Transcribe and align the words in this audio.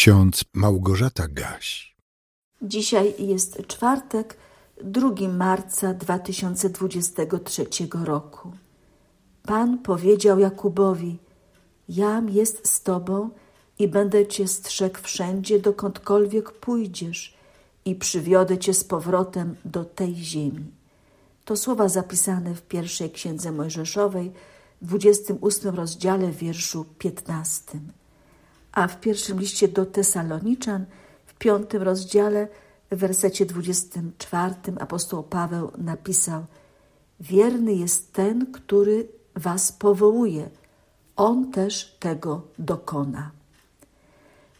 ksiądz 0.00 0.44
Małgorzata 0.54 1.28
Gaś. 1.28 1.96
Dzisiaj 2.62 3.14
jest 3.18 3.66
czwartek, 3.66 4.36
2 4.84 5.10
marca 5.28 5.94
2023 5.94 7.66
roku. 8.04 8.52
Pan 9.42 9.78
powiedział 9.78 10.38
Jakubowi: 10.38 11.18
Jam 11.88 12.28
jest 12.28 12.68
z 12.68 12.82
tobą 12.82 13.30
i 13.78 13.88
będę 13.88 14.26
cię 14.26 14.48
strzegł 14.48 14.98
wszędzie, 15.02 15.58
dokądkolwiek 15.58 16.52
pójdziesz, 16.52 17.34
i 17.84 17.94
przywiodę 17.94 18.58
cię 18.58 18.74
z 18.74 18.84
powrotem 18.84 19.56
do 19.64 19.84
tej 19.84 20.14
ziemi. 20.14 20.66
To 21.44 21.56
słowa 21.56 21.88
zapisane 21.88 22.54
w 22.54 22.62
pierwszej 22.62 23.10
księdze 23.10 23.52
Mojżeszowej, 23.52 24.32
w 24.82 24.86
28 24.86 25.74
rozdziale, 25.74 26.30
wierszu 26.30 26.84
15. 26.98 27.80
A 28.72 28.88
w 28.88 29.00
pierwszym 29.00 29.40
liście 29.40 29.68
do 29.68 29.86
Tesaloniczan, 29.86 30.84
w 31.26 31.34
piątym 31.34 31.82
rozdziale, 31.82 32.48
w 32.90 32.96
wersecie 32.96 33.46
24 33.46 34.54
apostoł 34.80 35.22
Paweł 35.22 35.70
napisał: 35.78 36.44
Wierny 37.20 37.74
jest 37.74 38.12
ten, 38.12 38.52
który 38.52 39.08
was 39.36 39.72
powołuje, 39.72 40.50
on 41.16 41.52
też 41.52 41.96
tego 42.00 42.42
dokona. 42.58 43.30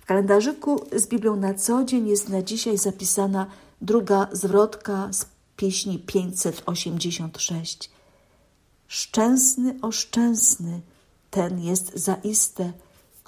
W 0.00 0.06
kalendarzyku 0.06 0.84
z 0.96 1.06
Biblią 1.06 1.36
na 1.36 1.54
co 1.54 1.84
dzień 1.84 2.08
jest 2.08 2.28
na 2.28 2.42
dzisiaj 2.42 2.78
zapisana 2.78 3.46
druga 3.80 4.28
zwrotka 4.32 5.08
z 5.12 5.26
pieśni 5.56 5.98
586. 5.98 7.90
Szczęsny, 8.88 9.78
oszczęsny, 9.82 10.80
ten 11.30 11.60
jest 11.60 11.98
zaiste, 11.98 12.72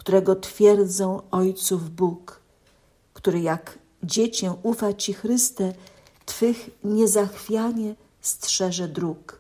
którego 0.02 0.36
twierdzą 0.36 1.22
ojców 1.30 1.90
Bóg, 1.90 2.40
który 3.14 3.40
jak 3.40 3.78
dziecię 4.02 4.54
ufa 4.62 4.92
Ci 4.92 5.14
Chryste, 5.14 5.74
Twych 6.26 6.70
niezachwianie 6.84 7.94
strzeże 8.20 8.88
dróg. 8.88 9.38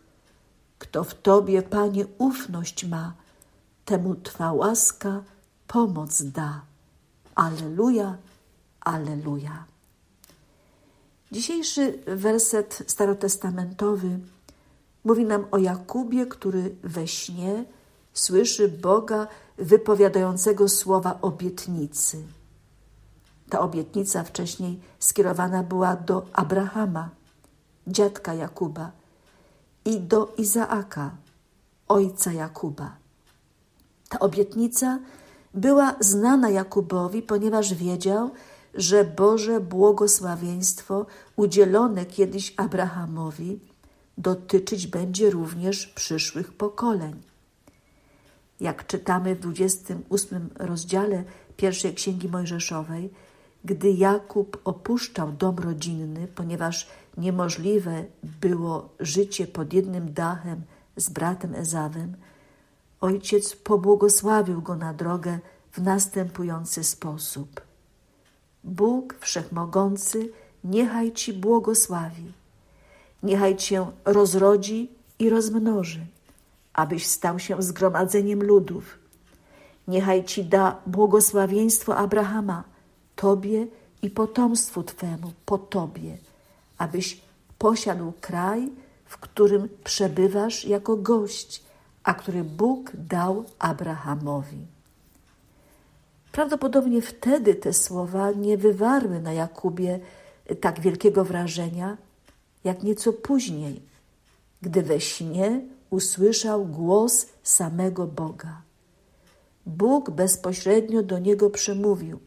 Kto 0.78 1.04
w 1.04 1.14
Tobie, 1.14 1.62
Panie, 1.62 2.06
ufność 2.18 2.84
ma, 2.84 3.14
temu 3.84 4.14
Twa 4.14 4.52
łaska 4.52 5.22
pomoc 5.66 6.22
da. 6.22 6.62
Aleluja, 7.34 8.16
aleluja. 8.80 9.64
Dzisiejszy 11.32 11.98
werset 12.06 12.82
starotestamentowy 12.86 14.18
mówi 15.04 15.24
nam 15.24 15.44
o 15.50 15.58
Jakubie, 15.58 16.26
który 16.26 16.74
we 16.82 17.08
śnie 17.08 17.64
słyszy 18.14 18.68
Boga 18.68 19.26
wypowiadającego 19.58 20.68
słowa 20.68 21.18
obietnicy. 21.22 22.22
Ta 23.50 23.60
obietnica 23.60 24.24
wcześniej 24.24 24.80
skierowana 24.98 25.62
była 25.62 25.96
do 25.96 26.26
Abrahama, 26.32 27.10
dziadka 27.86 28.34
Jakuba, 28.34 28.90
i 29.84 30.00
do 30.00 30.34
Izaaka, 30.38 31.10
ojca 31.88 32.32
Jakuba. 32.32 32.96
Ta 34.08 34.18
obietnica 34.18 34.98
była 35.54 35.94
znana 36.00 36.50
Jakubowi, 36.50 37.22
ponieważ 37.22 37.74
wiedział, 37.74 38.30
że 38.74 39.04
Boże 39.04 39.60
błogosławieństwo 39.60 41.06
udzielone 41.36 42.06
kiedyś 42.06 42.54
Abrahamowi 42.56 43.60
dotyczyć 44.18 44.86
będzie 44.86 45.30
również 45.30 45.86
przyszłych 45.86 46.52
pokoleń. 46.52 47.31
Jak 48.62 48.86
czytamy 48.86 49.34
w 49.34 49.40
28 49.40 50.50
rozdziale 50.58 51.24
pierwszej 51.56 51.94
Księgi 51.94 52.28
Mojżeszowej, 52.28 53.10
gdy 53.64 53.90
Jakub 53.90 54.60
opuszczał 54.64 55.32
dom 55.32 55.58
rodzinny, 55.58 56.28
ponieważ 56.34 56.88
niemożliwe 57.16 58.04
było 58.40 58.88
życie 59.00 59.46
pod 59.46 59.72
jednym 59.72 60.12
dachem 60.12 60.62
z 60.96 61.10
bratem 61.10 61.54
Ezawem, 61.54 62.16
ojciec 63.00 63.56
pobłogosławił 63.56 64.62
go 64.62 64.76
na 64.76 64.94
drogę 64.94 65.38
w 65.72 65.78
następujący 65.82 66.84
sposób. 66.84 67.60
Bóg 68.64 69.16
Wszechmogący 69.20 70.32
niechaj 70.64 71.12
Ci 71.12 71.32
błogosławi, 71.32 72.32
niechaj 73.22 73.56
Cię 73.56 73.86
rozrodzi 74.04 74.90
i 75.18 75.30
rozmnoży, 75.30 76.06
abyś 76.72 77.06
stał 77.06 77.38
się 77.38 77.62
zgromadzeniem 77.62 78.42
ludów. 78.42 78.98
Niechaj 79.88 80.24
Ci 80.24 80.44
da 80.44 80.80
błogosławieństwo 80.86 81.96
Abrahama, 81.96 82.64
Tobie 83.16 83.66
i 84.02 84.10
potomstwu 84.10 84.82
Twemu 84.82 85.32
po 85.46 85.58
Tobie, 85.58 86.18
abyś 86.78 87.20
posiadł 87.58 88.12
kraj, 88.20 88.68
w 89.04 89.18
którym 89.18 89.68
przebywasz 89.84 90.64
jako 90.64 90.96
gość, 90.96 91.62
a 92.04 92.14
który 92.14 92.44
Bóg 92.44 92.90
dał 92.94 93.44
Abrahamowi. 93.58 94.66
Prawdopodobnie 96.32 97.02
wtedy 97.02 97.54
te 97.54 97.72
słowa 97.72 98.30
nie 98.30 98.58
wywarły 98.58 99.20
na 99.20 99.32
Jakubie 99.32 100.00
tak 100.60 100.80
wielkiego 100.80 101.24
wrażenia, 101.24 101.96
jak 102.64 102.82
nieco 102.82 103.12
później, 103.12 103.82
gdy 104.62 104.82
we 104.82 105.00
śnie 105.00 105.60
usłyszał 105.92 106.66
głos 106.66 107.26
samego 107.42 108.06
Boga. 108.06 108.62
Bóg 109.66 110.10
bezpośrednio 110.10 111.02
do 111.02 111.18
niego 111.18 111.50
przemówił 111.50 112.18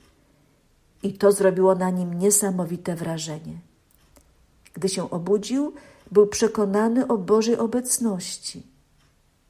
i 1.03 1.14
to 1.14 1.31
zrobiło 1.31 1.76
na 1.76 1.90
nim 1.90 2.14
niesamowite 2.14 2.96
wrażenie. 2.96 3.59
Gdy 4.74 4.90
się 4.90 5.09
obudził, 5.09 5.74
był 6.12 6.28
przekonany 6.28 7.08
o 7.08 7.18
Bożej 7.18 7.58
obecności, 7.58 8.64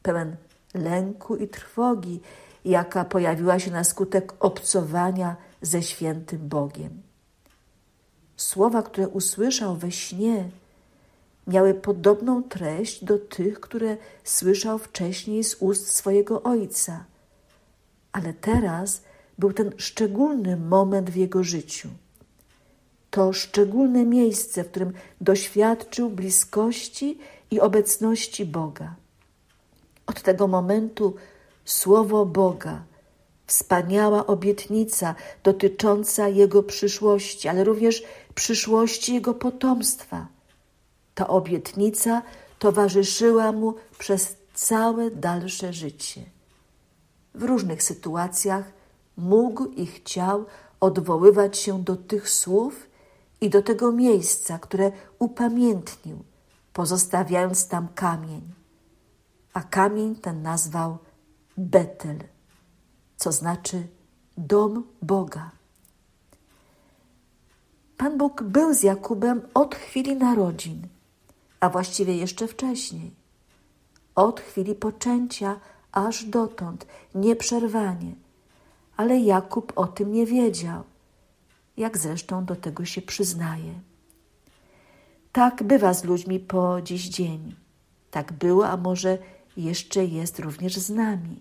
pełen 0.03 0.35
lęku 0.73 1.35
i 1.35 1.47
trwogi, 1.47 2.19
jaka 2.65 3.05
pojawiła 3.05 3.59
się 3.59 3.71
na 3.71 3.83
skutek 3.83 4.33
obcowania 4.39 5.35
ze 5.61 5.83
świętym 5.83 6.49
Bogiem. 6.49 7.01
Słowa, 8.37 8.83
które 8.83 9.07
usłyszał 9.07 9.75
we 9.75 9.91
śnie, 9.91 10.49
miały 11.47 11.73
podobną 11.73 12.43
treść 12.43 13.03
do 13.03 13.17
tych, 13.17 13.59
które 13.59 13.97
słyszał 14.23 14.77
wcześniej 14.77 15.43
z 15.43 15.55
ust 15.59 15.95
swojego 15.95 16.43
ojca. 16.43 17.05
Ale 18.11 18.33
teraz 18.33 19.01
był 19.37 19.53
ten 19.53 19.71
szczególny 19.77 20.57
moment 20.57 21.09
w 21.09 21.15
jego 21.15 21.43
życiu. 21.43 21.89
To 23.09 23.33
szczególne 23.33 24.05
miejsce, 24.05 24.63
w 24.63 24.69
którym 24.69 24.93
doświadczył 25.21 26.09
bliskości 26.09 27.19
i 27.51 27.59
obecności 27.59 28.45
Boga. 28.45 28.95
Od 30.07 30.21
tego 30.21 30.47
momentu 30.47 31.15
Słowo 31.65 32.25
Boga, 32.25 32.83
wspaniała 33.47 34.27
obietnica 34.27 35.15
dotycząca 35.43 36.27
Jego 36.27 36.63
przyszłości, 36.63 37.47
ale 37.47 37.63
również 37.63 38.03
przyszłości 38.35 39.13
Jego 39.13 39.33
potomstwa. 39.33 40.27
Ta 41.15 41.27
obietnica 41.27 42.21
towarzyszyła 42.59 43.51
mu 43.51 43.73
przez 43.97 44.35
całe 44.53 45.11
dalsze 45.11 45.73
życie. 45.73 46.21
W 47.33 47.43
różnych 47.43 47.83
sytuacjach 47.83 48.65
mógł 49.17 49.65
i 49.65 49.85
chciał 49.85 50.45
odwoływać 50.79 51.57
się 51.57 51.83
do 51.83 51.95
tych 51.95 52.29
słów 52.29 52.87
i 53.41 53.49
do 53.49 53.61
tego 53.61 53.91
miejsca, 53.91 54.59
które 54.59 54.91
upamiętnił, 55.19 56.23
pozostawiając 56.73 57.67
tam 57.67 57.87
kamień. 57.95 58.41
A 59.53 59.63
kamień 59.63 60.15
ten 60.15 60.41
nazwał 60.41 60.97
Betel, 61.57 62.17
co 63.17 63.31
znaczy 63.31 63.87
dom 64.37 64.83
Boga. 65.01 65.51
Pan 67.97 68.17
Bóg 68.17 68.43
był 68.43 68.73
z 68.73 68.83
Jakubem 68.83 69.41
od 69.53 69.75
chwili 69.75 70.15
narodzin, 70.15 70.87
a 71.65 71.69
właściwie 71.69 72.15
jeszcze 72.17 72.47
wcześniej. 72.47 73.11
Od 74.15 74.39
chwili 74.39 74.75
poczęcia 74.75 75.59
aż 75.91 76.25
dotąd, 76.25 76.85
nieprzerwanie. 77.15 78.15
Ale 78.97 79.19
Jakub 79.19 79.73
o 79.75 79.87
tym 79.87 80.13
nie 80.13 80.25
wiedział, 80.25 80.83
jak 81.77 81.97
zresztą 81.97 82.45
do 82.45 82.55
tego 82.55 82.85
się 82.85 83.01
przyznaje. 83.01 83.73
Tak 85.31 85.63
bywa 85.63 85.93
z 85.93 86.03
ludźmi 86.03 86.39
po 86.39 86.81
dziś 86.81 87.09
dzień. 87.09 87.55
Tak 88.11 88.33
było, 88.33 88.67
a 88.67 88.77
może 88.77 89.17
jeszcze 89.57 90.05
jest 90.05 90.39
również 90.39 90.75
z 90.77 90.89
nami. 90.89 91.39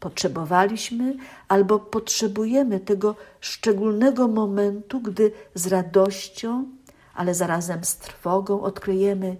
Potrzebowaliśmy 0.00 1.16
albo 1.48 1.78
potrzebujemy 1.78 2.80
tego 2.80 3.14
szczególnego 3.40 4.28
momentu, 4.28 5.00
gdy 5.00 5.32
z 5.54 5.66
radością, 5.66 6.75
ale 7.16 7.34
zarazem 7.34 7.84
z 7.84 7.96
trwogą 7.96 8.62
odkryjemy, 8.62 9.36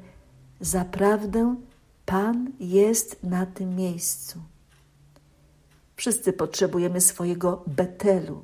zaprawdę 0.61 1.56
Pan 2.06 2.52
jest 2.61 3.23
na 3.23 3.46
tym 3.46 3.76
miejscu. 3.76 4.38
Wszyscy 5.96 6.32
potrzebujemy 6.32 7.00
swojego 7.00 7.62
Betelu, 7.67 8.43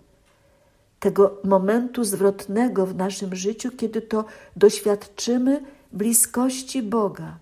tego 1.00 1.40
momentu 1.44 2.04
zwrotnego 2.04 2.86
w 2.86 2.94
naszym 2.94 3.34
życiu, 3.34 3.70
kiedy 3.70 4.02
to 4.02 4.24
doświadczymy 4.56 5.64
bliskości 5.92 6.82
Boga 6.82 7.38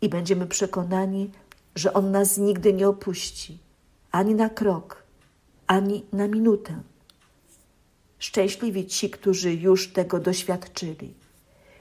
i 0.00 0.08
będziemy 0.08 0.46
przekonani, 0.46 1.30
że 1.74 1.92
On 1.92 2.10
nas 2.10 2.38
nigdy 2.38 2.72
nie 2.72 2.88
opuści, 2.88 3.58
ani 4.10 4.34
na 4.34 4.48
krok, 4.48 5.02
ani 5.66 6.04
na 6.12 6.28
minutę. 6.28 6.80
Szczęśliwi 8.18 8.86
ci, 8.86 9.10
którzy 9.10 9.54
już 9.54 9.92
tego 9.92 10.18
doświadczyli, 10.18 11.14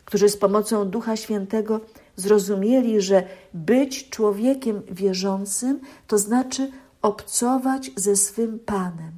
którzy 0.06 0.30
z 0.30 0.38
pomocą 0.38 0.90
Ducha 0.90 1.16
Świętego 1.18 1.82
zrozumieli, 2.16 3.02
że 3.02 3.28
być 3.54 4.10
człowiekiem 4.10 4.82
wierzącym 4.92 5.80
to 6.08 6.18
znaczy 6.18 6.72
obcować 7.02 7.92
ze 7.96 8.16
swym 8.16 8.60
Panem, 8.60 9.12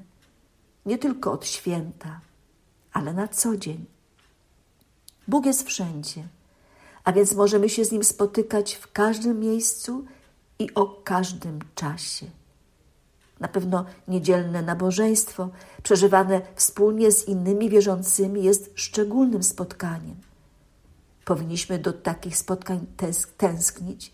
nie 0.86 0.98
tylko 0.98 1.32
od 1.32 1.46
święta, 1.46 2.22
ale 2.94 3.14
na 3.14 3.28
co 3.28 3.58
dzień. 3.58 3.86
Bóg 5.28 5.46
jest 5.46 5.64
wszędzie, 5.64 6.24
a 7.04 7.12
więc 7.12 7.34
możemy 7.34 7.70
się 7.70 7.86
z 7.86 7.92
Nim 7.92 8.04
spotykać 8.04 8.76
w 8.76 8.92
każdym 8.92 9.40
miejscu 9.40 10.06
i 10.60 10.74
o 10.74 10.86
każdym 10.86 11.60
czasie. 11.76 12.26
Na 13.40 13.48
pewno 13.48 13.86
niedzielne 14.08 14.62
nabożeństwo, 14.62 15.50
przeżywane 15.84 16.42
wspólnie 16.56 17.12
z 17.12 17.28
innymi 17.28 17.70
wierzącymi, 17.70 18.44
jest 18.44 18.72
szczególnym 18.76 19.44
spotkaniem. 19.44 20.16
Powinniśmy 21.26 21.80
do 21.80 21.94
takich 21.94 22.38
spotkań 22.38 22.86
tęsknić 23.38 24.14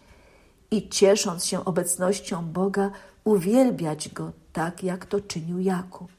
i 0.72 0.90
ciesząc 0.90 1.46
się 1.46 1.66
obecnością 1.66 2.46
Boga, 2.46 2.92
uwielbiać 3.24 4.10
Go 4.10 4.31
tak, 4.54 4.84
jak 4.84 5.06
to 5.06 5.20
czynił 5.20 5.60
Jakub. 5.60 6.12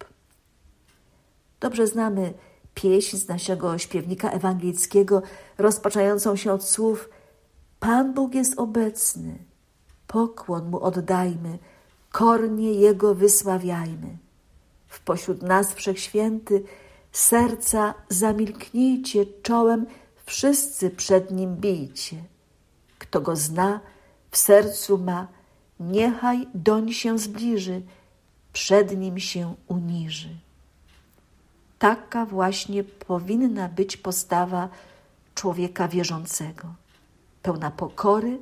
Dobrze 1.61 1.87
znamy 1.87 2.35
pieśń 2.75 3.17
z 3.17 3.29
naszego 3.29 3.79
śpiewnika 3.79 4.31
ewangelickiego, 4.31 5.23
rozpoczynającą 5.59 6.37
się 6.37 6.53
od 6.53 6.65
słów: 6.65 7.09
Pan 7.81 8.15
Bóg 8.15 8.35
jest 8.35 8.59
obecny, 8.59 9.39
pokłon 10.07 10.71
mu 10.71 10.81
oddajmy, 10.81 11.59
kornie 12.15 12.73
jego 12.73 13.15
wysławiajmy. 13.15 14.19
W 14.87 15.01
pośród 15.01 15.43
nas 15.43 15.75
wszechświęty, 15.75 16.63
serca 17.13 17.95
zamilknijcie 18.09 19.27
czołem, 19.43 19.87
wszyscy 20.27 20.91
przed 20.91 21.31
nim 21.31 21.57
bijcie. 21.57 22.17
Kto 22.99 23.21
go 23.21 23.37
zna, 23.37 23.81
w 24.31 24.37
sercu 24.37 24.99
ma, 24.99 25.29
niechaj 25.81 26.47
doń 26.55 26.93
się 26.93 27.19
zbliży, 27.19 27.83
przed 28.53 28.99
nim 28.99 29.19
się 29.19 29.55
uniży. 29.69 30.37
Taka 31.79 32.27
właśnie 32.27 32.85
powinna 32.85 33.69
być 33.69 33.97
postawa 33.97 34.69
człowieka 35.35 35.89
wierzącego, 35.89 36.69
pełna 37.43 37.71
pokory, 37.71 38.39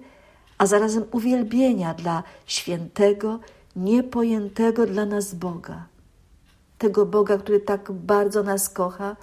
a 0.59 0.67
zarazem 0.67 1.05
uwielbienia 1.13 1.95
dla 1.95 2.23
świętego, 2.47 3.41
niepojętego 3.77 4.87
dla 4.87 5.07
nas 5.07 5.35
Boga. 5.35 5.87
Tego 6.79 7.07
Boga, 7.07 7.39
który 7.39 7.61
tak 7.61 7.93
bardzo 7.93 8.43
nas 8.43 8.69
kocha, 8.69 9.17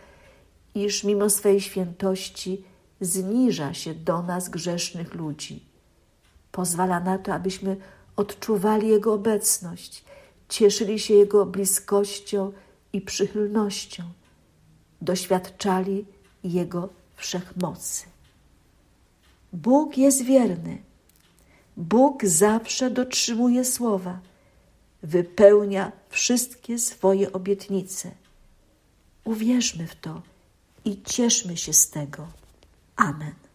iż 0.76 1.04
mimo 1.04 1.30
swej 1.30 1.62
świętości 1.62 2.64
zniża 3.02 3.74
się 3.74 3.96
do 3.96 4.22
nas 4.22 4.50
grzesznych 4.50 5.14
ludzi. 5.14 5.64
Pozwala 6.52 7.00
na 7.00 7.18
to, 7.18 7.34
abyśmy 7.34 7.78
odczuwali 8.16 8.88
Jego 8.88 9.14
obecność, 9.14 10.04
cieszyli 10.50 11.00
się 11.00 11.14
Jego 11.14 11.46
bliskością 11.46 12.52
i 12.94 13.02
przychylnością, 13.02 14.04
doświadczali 15.02 16.06
Jego 16.44 16.90
wszechmocy. 17.16 18.06
Bóg 19.54 19.98
jest 19.98 20.24
wierny. 20.24 20.78
Bóg 21.78 22.26
zawsze 22.26 22.90
dotrzymuje 22.90 23.66
słowa, 23.66 24.20
wypełnia 25.04 25.92
wszystkie 26.10 26.80
swoje 26.80 27.32
obietnice. 27.32 28.12
Uwierzmy 29.24 29.88
w 29.88 29.96
to 29.96 30.22
i 30.86 31.02
cieszmy 31.02 31.58
się 31.58 31.74
z 31.74 31.90
tego. 31.90 32.28
Amen. 32.96 33.49